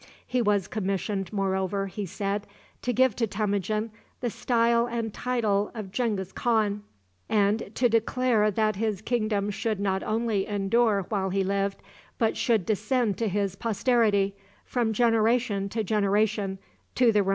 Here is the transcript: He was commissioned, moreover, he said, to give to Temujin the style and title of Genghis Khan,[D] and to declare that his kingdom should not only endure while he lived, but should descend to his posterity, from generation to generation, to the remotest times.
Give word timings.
He 0.25 0.41
was 0.41 0.67
commissioned, 0.67 1.31
moreover, 1.31 1.85
he 1.85 2.07
said, 2.07 2.47
to 2.81 2.91
give 2.91 3.15
to 3.17 3.27
Temujin 3.27 3.91
the 4.19 4.31
style 4.31 4.87
and 4.87 5.13
title 5.13 5.69
of 5.75 5.91
Genghis 5.91 6.31
Khan,[D] 6.31 6.81
and 7.29 7.69
to 7.75 7.87
declare 7.87 8.49
that 8.49 8.77
his 8.77 8.99
kingdom 8.99 9.51
should 9.51 9.79
not 9.79 10.01
only 10.01 10.47
endure 10.47 11.05
while 11.09 11.29
he 11.29 11.43
lived, 11.43 11.83
but 12.17 12.35
should 12.35 12.65
descend 12.65 13.19
to 13.19 13.27
his 13.29 13.55
posterity, 13.55 14.35
from 14.65 14.91
generation 14.91 15.69
to 15.69 15.83
generation, 15.83 16.57
to 16.95 17.11
the 17.11 17.21
remotest 17.21 17.25
times. 17.27 17.27